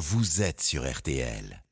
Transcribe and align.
vous 0.00 0.40
êtes 0.40 0.62
sur 0.62 0.90
RTL. 0.90 1.62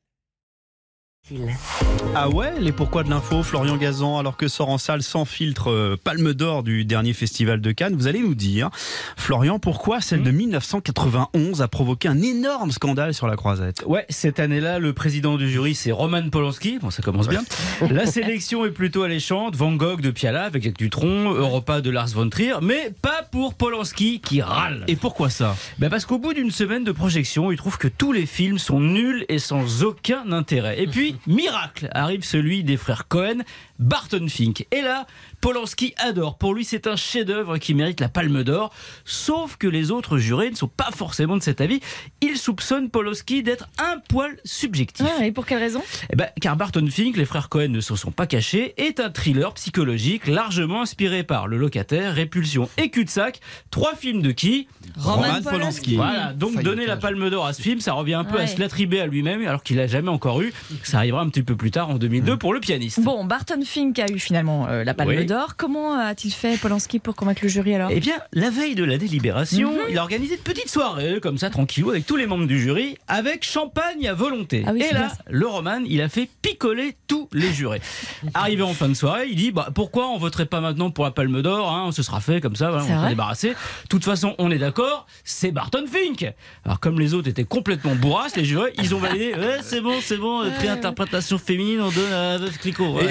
Ah 2.15 2.29
ouais, 2.29 2.59
les 2.59 2.71
pourquoi 2.71 3.03
de 3.03 3.09
l'info, 3.09 3.43
Florian 3.43 3.77
Gazan, 3.77 4.17
alors 4.17 4.35
que 4.35 4.47
sort 4.47 4.69
en 4.69 4.77
salle 4.77 5.03
sans 5.03 5.25
filtre 5.25 5.69
euh, 5.69 5.95
Palme 6.01 6.33
d'Or 6.33 6.63
du 6.63 6.85
dernier 6.85 7.13
festival 7.13 7.61
de 7.61 7.71
Cannes, 7.71 7.95
vous 7.95 8.07
allez 8.07 8.21
nous 8.21 8.33
dire, 8.33 8.69
Florian, 9.15 9.59
pourquoi 9.59 10.01
celle 10.01 10.23
de 10.23 10.31
1991 10.31 11.61
a 11.61 11.67
provoqué 11.67 12.07
un 12.07 12.21
énorme 12.21 12.71
scandale 12.71 13.13
sur 13.13 13.27
la 13.27 13.35
croisette? 13.35 13.83
Ouais, 13.85 14.05
cette 14.09 14.39
année-là, 14.39 14.79
le 14.79 14.93
président 14.93 15.37
du 15.37 15.49
jury, 15.49 15.75
c'est 15.75 15.91
Roman 15.91 16.29
Polanski. 16.29 16.79
Bon, 16.79 16.89
ça 16.89 17.03
commence 17.03 17.27
bien. 17.27 17.43
La 17.89 18.05
sélection 18.07 18.65
est 18.65 18.71
plutôt 18.71 19.03
alléchante. 19.03 19.55
Van 19.55 19.73
Gogh 19.73 20.01
de 20.01 20.11
Piala 20.11 20.45
avec 20.45 20.63
Jacques 20.63 20.77
Dutronc, 20.77 21.33
Europa 21.33 21.81
de 21.81 21.91
Lars 21.91 22.09
von 22.09 22.29
Trier, 22.29 22.55
mais 22.61 22.91
pas 23.01 23.23
pour 23.31 23.53
Polanski 23.53 24.19
qui 24.19 24.41
râle. 24.41 24.83
Et 24.87 24.95
pourquoi 24.95 25.29
ça? 25.29 25.55
Ben 25.77 25.89
parce 25.89 26.05
qu'au 26.05 26.17
bout 26.17 26.33
d'une 26.33 26.51
semaine 26.51 26.83
de 26.83 26.91
projection, 26.91 27.51
il 27.51 27.57
trouve 27.57 27.77
que 27.77 27.87
tous 27.87 28.13
les 28.13 28.25
films 28.25 28.57
sont 28.57 28.79
nuls 28.79 29.25
et 29.29 29.37
sans 29.37 29.83
aucun 29.83 30.31
intérêt. 30.31 30.81
Et 30.81 30.87
puis, 30.87 31.18
miracle, 31.27 31.89
arrive 31.91 32.23
celui 32.23 32.63
des 32.63 32.77
frères 32.77 33.07
Cohen, 33.07 33.39
Barton 33.79 34.27
Fink. 34.27 34.65
Et 34.71 34.81
là, 34.81 35.07
Polanski 35.41 35.93
adore. 35.97 36.37
Pour 36.37 36.53
lui, 36.53 36.65
c'est 36.65 36.87
un 36.87 36.95
chef-d'œuvre 36.95 37.57
qui 37.57 37.73
mérite 37.73 37.99
la 37.99 38.09
Palme 38.09 38.43
d'Or. 38.43 38.73
Sauf 39.05 39.55
que 39.57 39.67
les 39.67 39.91
autres 39.91 40.17
jurés 40.17 40.49
ne 40.49 40.55
sont 40.55 40.67
pas 40.67 40.89
forcément 40.93 41.37
de 41.37 41.43
cet 41.43 41.61
avis. 41.61 41.79
Ils 42.21 42.37
soupçonnent 42.37 42.89
Polanski 42.89 43.43
d'être 43.43 43.69
un 43.77 43.99
poil 44.09 44.37
subjectif. 44.43 45.05
Ah, 45.19 45.25
et 45.25 45.31
pour 45.31 45.45
quelle 45.45 45.59
raison? 45.59 45.81
Eh 46.11 46.15
ben, 46.15 46.27
car 46.41 46.57
Barton 46.57 46.87
Fink, 46.89 47.15
les 47.15 47.25
frères 47.25 47.49
Cohen 47.49 47.69
ne 47.69 47.81
se 47.81 47.95
sont 47.95 48.11
pas 48.11 48.27
cachés, 48.27 48.73
est 48.77 48.99
un 48.99 49.09
thriller 49.09 49.53
psychologique 49.53 50.27
largement 50.27 50.81
inspiré 50.81 51.23
par 51.23 51.47
Le 51.47 51.57
Locataire, 51.57 52.13
Répulsion 52.13 52.69
et 52.77 52.89
Cul-de-sac. 52.89 53.39
Trois 53.71 53.95
films 53.95 54.21
de 54.21 54.31
qui? 54.31 54.67
Roman 54.97 55.41
Polanski. 55.41 55.95
Voilà, 55.95 56.33
donc 56.33 56.61
donner 56.63 56.85
la 56.85 56.97
palme 56.97 57.29
d'or 57.29 57.45
à 57.45 57.53
ce 57.53 57.61
film, 57.61 57.79
ça 57.79 57.93
revient 57.93 58.15
un 58.15 58.23
peu 58.23 58.39
à 58.39 58.47
se 58.47 58.59
l'attribuer 58.59 58.99
à 58.99 59.07
lui-même, 59.07 59.45
alors 59.45 59.63
qu'il 59.63 59.77
l'a 59.77 59.87
jamais 59.87 60.09
encore 60.09 60.41
eu. 60.41 60.53
Ça 60.83 60.98
arrivera 60.99 61.21
un 61.21 61.29
petit 61.29 61.43
peu 61.43 61.55
plus 61.55 61.71
tard, 61.71 61.89
en 61.89 61.95
2002, 61.95 62.37
pour 62.37 62.53
le 62.53 62.59
pianiste. 62.59 63.01
Bon, 63.01 63.23
Barton 63.25 63.61
Fink 63.63 63.97
a 63.99 64.05
eu 64.11 64.19
finalement 64.19 64.67
euh, 64.67 64.83
la 64.83 64.93
Palme 64.93 65.09
Oui. 65.09 65.25
d'Or. 65.25 65.55
Comment 65.57 65.93
a-t-il 65.97 66.31
fait 66.31 66.57
Polanski 66.59 66.99
pour 66.99 67.15
convaincre 67.15 67.41
le 67.43 67.49
jury 67.49 67.73
alors? 67.75 67.89
Eh 67.91 67.99
bien, 67.99 68.15
la 68.33 68.49
veille 68.49 68.75
de 68.75 68.83
la 68.83 68.97
délibération, 68.97 69.73
il 69.89 69.97
a 69.97 70.01
organisé 70.01 70.35
une 70.35 70.41
petite 70.41 70.69
soirée, 70.69 71.19
comme 71.21 71.37
ça, 71.37 71.49
tranquillou, 71.49 71.89
avec 71.89 72.05
tous 72.05 72.15
les 72.15 72.27
membres 72.27 72.47
du 72.47 72.59
jury, 72.59 72.97
avec 73.07 73.43
champagne 73.43 74.07
à 74.07 74.13
volonté. 74.13 74.63
Ah 74.67 74.71
oui, 74.73 74.83
Et 74.89 74.93
là, 74.93 75.11
le 75.29 75.47
Roman, 75.47 75.81
il 75.85 76.01
a 76.01 76.09
fait 76.09 76.29
picoler 76.41 76.95
tous 77.07 77.29
les 77.33 77.51
jurés. 77.51 77.81
Arrivé 78.33 78.61
en 78.63 78.73
fin 78.73 78.89
de 78.89 78.93
soirée, 78.93 79.27
il 79.29 79.35
dit 79.35 79.51
bah, 79.51 79.69
pourquoi 79.73 80.09
on 80.09 80.17
voterait 80.17 80.45
pas 80.45 80.61
maintenant 80.61 80.91
pour 80.91 81.05
la 81.05 81.11
Palme 81.11 81.41
d'Or 81.41 81.73
hein, 81.73 81.91
Ce 81.91 82.03
sera 82.03 82.19
fait 82.19 82.41
comme 82.41 82.55
ça, 82.55 82.69
voilà, 82.69 82.85
on 82.85 82.99
vrai 82.99 83.09
débarrasser. 83.09 83.49
De 83.49 83.55
toute 83.89 84.03
façon, 84.03 84.35
on 84.37 84.51
est 84.51 84.57
d'accord, 84.57 85.07
c'est 85.23 85.51
Barton 85.51 85.85
Fink. 85.89 86.31
Alors, 86.65 86.79
comme 86.79 86.99
les 86.99 87.13
autres 87.13 87.29
étaient 87.29 87.45
complètement 87.45 87.95
bourrasses, 87.95 88.35
les 88.35 88.45
jurés, 88.45 88.73
ils 88.77 88.93
ont 88.93 88.99
validé 88.99 89.33
ouais, 89.37 89.59
c'est 89.61 89.81
bon, 89.81 89.95
c'est 90.01 90.17
bon, 90.17 90.43
euh, 90.43 90.49
prix 90.51 90.67
interprétation 90.89 91.37
féminine, 91.37 91.81
on 91.81 91.91
donne 91.91 92.11
à. 92.11 92.37
Ouais. 92.37 93.07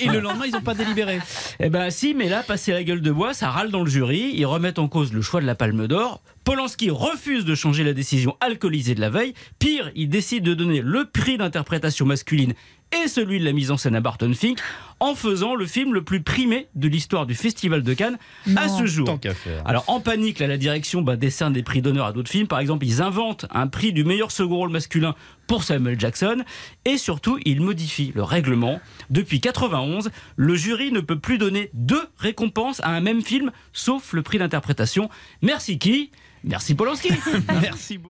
Et 0.00 0.06
le 0.06 0.20
lendemain, 0.20 0.44
ils 0.46 0.52
n'ont 0.52 0.60
pas 0.60 0.74
délibéré. 0.74 1.18
Eh 1.60 1.70
ben 1.70 1.90
si, 1.90 2.14
mais 2.14 2.28
là, 2.28 2.42
passer 2.42 2.72
la 2.72 2.82
gueule 2.84 3.00
de 3.00 3.10
bois, 3.10 3.34
ça 3.34 3.50
râle 3.50 3.70
dans 3.70 3.82
le 3.82 3.90
jury. 3.90 4.32
Ils 4.34 4.46
remettent 4.46 4.78
en 4.78 4.88
cause 4.88 5.12
le 5.12 5.22
choix 5.22 5.40
de 5.40 5.46
la 5.46 5.54
Palme 5.54 5.86
d'Or. 5.86 6.22
Polanski 6.44 6.90
refuse 6.90 7.44
de 7.44 7.54
changer 7.54 7.84
la 7.84 7.92
décision 7.92 8.36
alcoolisée 8.40 8.94
de 8.94 9.00
la 9.00 9.10
veille. 9.10 9.34
Pire, 9.58 9.90
il 9.94 10.08
décide 10.08 10.44
de 10.44 10.54
donner 10.54 10.80
le 10.80 11.04
prix 11.04 11.38
d'interprétation 11.38 12.04
masculine 12.04 12.54
et 12.92 13.08
celui 13.08 13.38
de 13.38 13.44
la 13.44 13.52
mise 13.52 13.70
en 13.70 13.76
scène 13.76 13.94
à 13.94 14.00
Barton 14.00 14.32
Fink 14.34 14.58
en 15.00 15.14
faisant 15.14 15.54
le 15.54 15.66
film 15.66 15.94
le 15.94 16.02
plus 16.02 16.22
primé 16.22 16.68
de 16.74 16.88
l'histoire 16.88 17.26
du 17.26 17.34
Festival 17.34 17.82
de 17.82 17.94
Cannes 17.94 18.18
à 18.56 18.68
ce 18.68 18.86
jour. 18.86 19.06
Tant 19.06 19.18
qu'à 19.18 19.34
faire. 19.34 19.66
Alors 19.66 19.84
en 19.88 20.00
panique, 20.00 20.38
là, 20.38 20.46
la 20.46 20.56
direction 20.56 21.02
bah, 21.02 21.16
décerne 21.16 21.52
des 21.52 21.62
prix 21.62 21.82
d'honneur 21.82 22.06
à 22.06 22.12
d'autres 22.12 22.30
films. 22.30 22.46
Par 22.46 22.60
exemple, 22.60 22.86
ils 22.86 23.02
inventent 23.02 23.46
un 23.50 23.66
prix 23.66 23.92
du 23.92 24.04
meilleur 24.04 24.30
second 24.30 24.56
rôle 24.56 24.70
masculin 24.70 25.14
pour 25.46 25.64
Samuel 25.64 25.98
Jackson. 25.98 26.44
Et 26.84 26.98
surtout, 26.98 27.38
ils 27.44 27.60
modifient 27.60 28.12
le 28.14 28.22
règlement. 28.22 28.80
Depuis 29.10 29.40
91, 29.40 30.10
le 30.36 30.54
jury 30.54 30.92
ne 30.92 31.00
peut 31.00 31.18
plus 31.18 31.38
donner 31.38 31.70
deux 31.74 32.06
récompenses 32.18 32.80
à 32.80 32.90
un 32.90 33.00
même 33.00 33.22
film, 33.22 33.50
sauf 33.72 34.12
le 34.12 34.22
prix 34.22 34.38
d'interprétation. 34.38 35.10
Merci 35.40 35.78
qui 35.78 36.10
Merci 36.44 36.74
Polanski 36.74 37.10
Merci 37.60 37.98
beaucoup. 37.98 38.11